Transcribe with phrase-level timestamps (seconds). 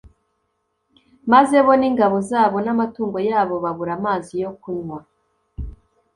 [1.31, 4.99] Maze bo n ingabo zabo n amatungo yabo babura amazi yo kunywa